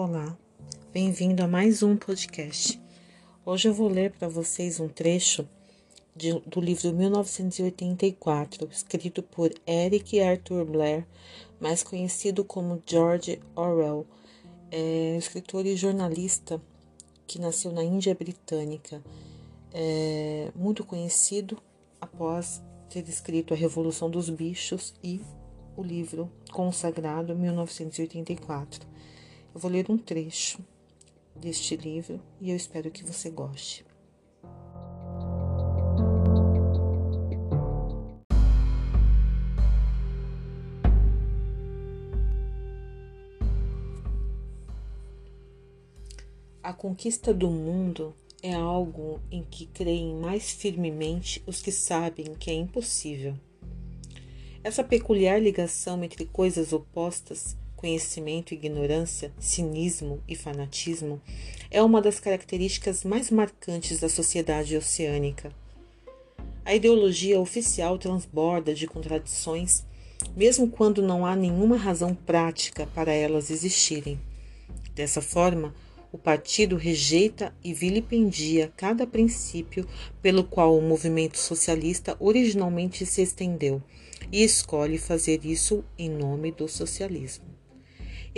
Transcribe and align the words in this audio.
Olá, 0.00 0.38
bem-vindo 0.92 1.42
a 1.42 1.48
mais 1.48 1.82
um 1.82 1.96
podcast. 1.96 2.80
Hoje 3.44 3.66
eu 3.68 3.74
vou 3.74 3.88
ler 3.88 4.12
para 4.12 4.28
vocês 4.28 4.78
um 4.78 4.86
trecho 4.88 5.44
de, 6.14 6.38
do 6.46 6.60
livro 6.60 6.92
1984, 6.92 8.68
escrito 8.70 9.24
por 9.24 9.52
Eric 9.66 10.20
Arthur 10.20 10.64
Blair, 10.66 11.04
mais 11.58 11.82
conhecido 11.82 12.44
como 12.44 12.80
George 12.86 13.40
Orwell, 13.56 14.06
é 14.70 15.16
escritor 15.16 15.66
e 15.66 15.74
jornalista 15.74 16.62
que 17.26 17.40
nasceu 17.40 17.72
na 17.72 17.82
Índia 17.82 18.14
Britânica, 18.14 19.02
é 19.74 20.52
muito 20.54 20.84
conhecido 20.84 21.58
após 22.00 22.62
ter 22.88 23.02
escrito 23.08 23.52
A 23.52 23.56
Revolução 23.56 24.08
dos 24.08 24.30
Bichos 24.30 24.94
e 25.02 25.20
o 25.76 25.82
livro 25.82 26.30
consagrado 26.52 27.34
1984. 27.34 28.86
Eu 29.54 29.60
vou 29.60 29.70
ler 29.70 29.90
um 29.90 29.96
trecho 29.96 30.58
deste 31.34 31.76
livro 31.76 32.20
e 32.40 32.50
eu 32.50 32.56
espero 32.56 32.90
que 32.90 33.04
você 33.04 33.30
goste. 33.30 33.84
A 46.62 46.72
conquista 46.74 47.32
do 47.32 47.48
mundo 47.48 48.14
é 48.42 48.52
algo 48.52 49.20
em 49.30 49.42
que 49.42 49.66
creem 49.66 50.14
mais 50.16 50.52
firmemente 50.52 51.42
os 51.46 51.62
que 51.62 51.72
sabem 51.72 52.34
que 52.34 52.50
é 52.50 52.54
impossível. 52.54 53.34
Essa 54.62 54.84
peculiar 54.84 55.40
ligação 55.40 56.04
entre 56.04 56.26
coisas 56.26 56.72
opostas, 56.74 57.56
conhecimento 57.78 58.52
e 58.52 58.56
ignorância, 58.56 59.32
cinismo 59.38 60.20
e 60.26 60.34
fanatismo, 60.34 61.22
é 61.70 61.80
uma 61.80 62.02
das 62.02 62.18
características 62.18 63.04
mais 63.04 63.30
marcantes 63.30 64.00
da 64.00 64.08
sociedade 64.08 64.76
oceânica. 64.76 65.52
A 66.64 66.74
ideologia 66.74 67.38
oficial 67.38 67.96
transborda 67.96 68.74
de 68.74 68.88
contradições, 68.88 69.84
mesmo 70.36 70.68
quando 70.68 71.00
não 71.00 71.24
há 71.24 71.36
nenhuma 71.36 71.76
razão 71.76 72.16
prática 72.16 72.84
para 72.94 73.12
elas 73.12 73.48
existirem. 73.48 74.20
Dessa 74.92 75.22
forma, 75.22 75.72
o 76.10 76.18
partido 76.18 76.74
rejeita 76.74 77.54
e 77.62 77.72
vilipendia 77.72 78.72
cada 78.76 79.06
princípio 79.06 79.86
pelo 80.20 80.42
qual 80.42 80.76
o 80.76 80.82
movimento 80.82 81.38
socialista 81.38 82.16
originalmente 82.18 83.06
se 83.06 83.22
estendeu 83.22 83.80
e 84.32 84.42
escolhe 84.42 84.98
fazer 84.98 85.44
isso 85.44 85.84
em 85.96 86.10
nome 86.10 86.50
do 86.50 86.66
socialismo. 86.66 87.57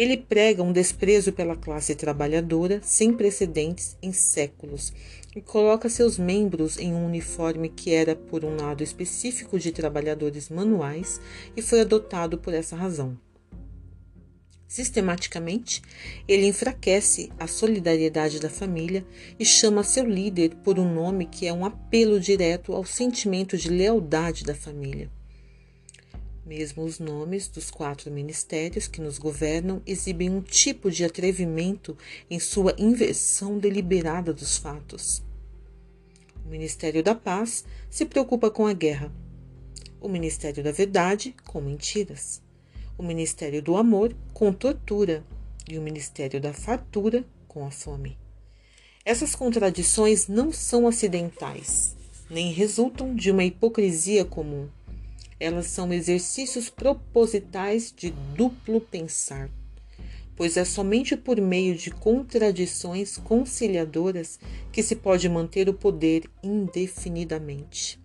Ele 0.00 0.16
prega 0.16 0.62
um 0.62 0.72
desprezo 0.72 1.30
pela 1.30 1.54
classe 1.54 1.94
trabalhadora 1.94 2.80
sem 2.82 3.12
precedentes 3.12 3.98
em 4.00 4.14
séculos 4.14 4.94
e 5.36 5.42
coloca 5.42 5.90
seus 5.90 6.16
membros 6.16 6.78
em 6.78 6.94
um 6.94 7.04
uniforme 7.04 7.68
que 7.68 7.92
era, 7.92 8.16
por 8.16 8.42
um 8.42 8.56
lado, 8.56 8.82
específico 8.82 9.58
de 9.58 9.70
trabalhadores 9.70 10.48
manuais 10.48 11.20
e 11.54 11.60
foi 11.60 11.82
adotado 11.82 12.38
por 12.38 12.54
essa 12.54 12.74
razão. 12.74 13.14
Sistematicamente, 14.66 15.82
ele 16.26 16.46
enfraquece 16.46 17.30
a 17.38 17.46
solidariedade 17.46 18.40
da 18.40 18.48
família 18.48 19.04
e 19.38 19.44
chama 19.44 19.84
seu 19.84 20.06
líder 20.06 20.54
por 20.64 20.78
um 20.78 20.94
nome 20.94 21.26
que 21.26 21.46
é 21.46 21.52
um 21.52 21.62
apelo 21.62 22.18
direto 22.18 22.72
ao 22.72 22.86
sentimento 22.86 23.54
de 23.54 23.68
lealdade 23.68 24.44
da 24.44 24.54
família. 24.54 25.10
Mesmo 26.50 26.82
os 26.82 26.98
nomes 26.98 27.46
dos 27.46 27.70
quatro 27.70 28.10
ministérios 28.10 28.88
que 28.88 29.00
nos 29.00 29.18
governam 29.18 29.80
exibem 29.86 30.28
um 30.28 30.40
tipo 30.40 30.90
de 30.90 31.04
atrevimento 31.04 31.96
em 32.28 32.40
sua 32.40 32.74
inversão 32.76 33.56
deliberada 33.56 34.34
dos 34.34 34.58
fatos. 34.58 35.22
O 36.44 36.48
Ministério 36.48 37.04
da 37.04 37.14
Paz 37.14 37.64
se 37.88 38.04
preocupa 38.04 38.50
com 38.50 38.66
a 38.66 38.72
guerra, 38.72 39.12
o 40.00 40.08
Ministério 40.08 40.64
da 40.64 40.72
Verdade 40.72 41.36
com 41.44 41.60
mentiras 41.60 42.42
o 42.98 43.02
Ministério 43.02 43.62
do 43.62 43.76
Amor 43.76 44.12
com 44.34 44.52
tortura 44.52 45.24
e 45.70 45.78
o 45.78 45.80
Ministério 45.80 46.40
da 46.40 46.52
Fartura 46.52 47.24
com 47.46 47.64
a 47.64 47.70
fome. 47.70 48.18
Essas 49.06 49.36
contradições 49.36 50.26
não 50.26 50.52
são 50.52 50.86
acidentais, 50.86 51.96
nem 52.28 52.52
resultam 52.52 53.14
de 53.14 53.30
uma 53.30 53.42
hipocrisia 53.44 54.22
comum. 54.22 54.68
Elas 55.40 55.66
são 55.66 55.92
exercícios 55.92 56.68
propositais 56.68 57.92
de 57.96 58.10
duplo 58.36 58.80
pensar, 58.80 59.50
pois 60.36 60.56
é 60.56 60.64
somente 60.64 61.16
por 61.16 61.40
meio 61.40 61.74
de 61.74 61.90
contradições 61.90 63.16
conciliadoras 63.16 64.38
que 64.70 64.82
se 64.82 64.94
pode 64.94 65.28
manter 65.28 65.68
o 65.68 65.74
poder 65.74 66.30
indefinidamente. 66.42 67.98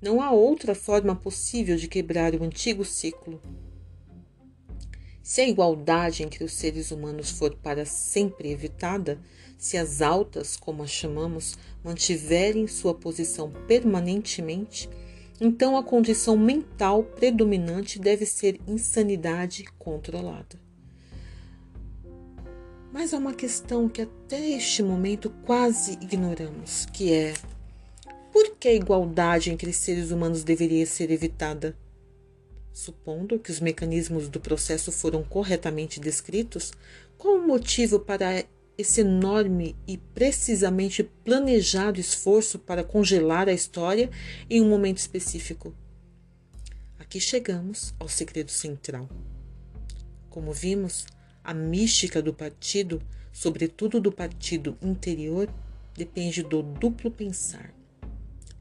Não 0.00 0.22
há 0.22 0.32
outra 0.32 0.74
forma 0.74 1.14
possível 1.14 1.76
de 1.76 1.86
quebrar 1.86 2.34
o 2.34 2.42
antigo 2.42 2.84
ciclo 2.84 3.38
se 5.30 5.42
a 5.42 5.48
igualdade 5.48 6.24
entre 6.24 6.42
os 6.42 6.52
seres 6.52 6.90
humanos 6.90 7.30
for 7.30 7.54
para 7.54 7.84
sempre 7.84 8.50
evitada, 8.50 9.16
se 9.56 9.76
as 9.76 10.02
altas, 10.02 10.56
como 10.56 10.82
as 10.82 10.90
chamamos, 10.90 11.56
mantiverem 11.84 12.66
sua 12.66 12.94
posição 12.94 13.48
permanentemente, 13.68 14.90
então 15.40 15.76
a 15.76 15.82
condição 15.82 16.36
mental 16.36 17.02
predominante 17.02 17.98
deve 17.98 18.26
ser 18.26 18.60
insanidade 18.68 19.64
controlada. 19.78 20.60
Mas 22.92 23.14
há 23.14 23.18
uma 23.18 23.32
questão 23.32 23.88
que 23.88 24.02
até 24.02 24.50
este 24.50 24.82
momento 24.82 25.30
quase 25.46 25.92
ignoramos, 25.92 26.86
que 26.92 27.12
é 27.12 27.34
por 28.32 28.56
que 28.56 28.68
a 28.68 28.74
igualdade 28.74 29.50
entre 29.50 29.72
seres 29.72 30.10
humanos 30.10 30.44
deveria 30.44 30.84
ser 30.84 31.10
evitada? 31.10 31.76
Supondo 32.72 33.38
que 33.38 33.50
os 33.50 33.60
mecanismos 33.60 34.28
do 34.28 34.40
processo 34.40 34.92
foram 34.92 35.22
corretamente 35.22 35.98
descritos, 35.98 36.72
qual 37.16 37.36
o 37.36 37.46
motivo 37.46 37.98
para 37.98 38.44
esse 38.80 39.02
enorme 39.02 39.76
e 39.86 39.96
precisamente 39.96 41.02
planejado 41.02 42.00
esforço 42.00 42.58
para 42.58 42.82
congelar 42.82 43.48
a 43.48 43.52
história 43.52 44.10
em 44.48 44.60
um 44.60 44.68
momento 44.68 44.98
específico? 44.98 45.74
Aqui 46.98 47.20
chegamos 47.20 47.94
ao 47.98 48.08
segredo 48.08 48.50
central. 48.50 49.08
Como 50.28 50.52
vimos, 50.52 51.06
a 51.42 51.52
mística 51.52 52.22
do 52.22 52.32
partido, 52.32 53.02
sobretudo 53.32 54.00
do 54.00 54.12
partido 54.12 54.76
interior, 54.80 55.48
depende 55.94 56.42
do 56.42 56.62
duplo 56.62 57.10
pensar. 57.10 57.74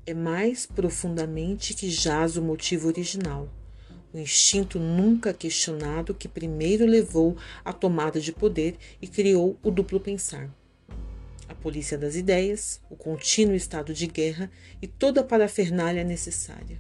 É 0.05 0.13
mais 0.13 0.65
profundamente 0.65 1.73
que 1.73 1.89
jaz 1.89 2.35
o 2.37 2.41
motivo 2.41 2.87
original 2.87 3.47
o 4.13 4.17
instinto 4.17 4.79
nunca 4.79 5.33
questionado 5.33 6.13
que 6.13 6.27
primeiro 6.27 6.85
levou 6.85 7.37
à 7.63 7.71
tomada 7.71 8.19
de 8.19 8.31
poder 8.31 8.77
e 9.01 9.07
criou 9.07 9.57
o 9.63 9.71
duplo 9.71 9.99
pensar. 9.99 10.49
A 11.47 11.55
polícia 11.55 11.97
das 11.97 12.15
ideias, 12.15 12.81
o 12.89 12.95
contínuo 12.95 13.55
estado 13.55 13.93
de 13.93 14.07
guerra 14.07 14.51
e 14.81 14.87
toda 14.87 15.21
a 15.21 15.23
parafernália 15.23 16.03
necessária. 16.03 16.79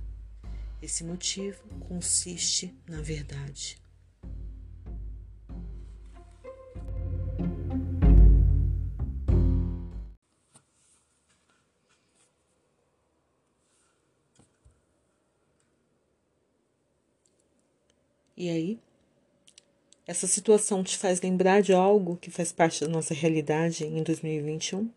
Esse 0.81 1.03
motivo 1.03 1.61
consiste 1.87 2.73
na 2.87 3.01
verdade. 3.01 3.77
E 18.39 18.49
aí? 18.49 18.79
Essa 20.07 20.25
situação 20.25 20.81
te 20.81 20.97
faz 20.97 21.19
lembrar 21.19 21.61
de 21.61 21.73
algo 21.73 22.15
que 22.15 22.31
faz 22.31 22.53
parte 22.53 22.79
da 22.79 22.87
nossa 22.87 23.13
realidade 23.13 23.83
em 23.85 24.01
2021? 24.01 24.89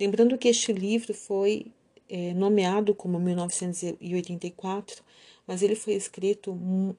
Lembrando 0.00 0.36
que 0.36 0.48
este 0.48 0.72
livro 0.72 1.14
foi 1.14 1.68
é, 2.08 2.34
nomeado 2.34 2.92
como 2.96 3.20
1984, 3.20 5.04
mas 5.46 5.62
ele 5.62 5.76
foi 5.76 5.94
escrito 5.94 6.50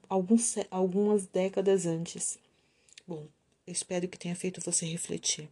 alguns, 0.08 0.56
algumas 0.70 1.26
décadas 1.26 1.84
antes. 1.84 2.38
Bom, 3.06 3.26
eu 3.66 3.72
espero 3.72 4.08
que 4.08 4.18
tenha 4.18 4.34
feito 4.34 4.62
você 4.62 4.86
refletir. 4.86 5.46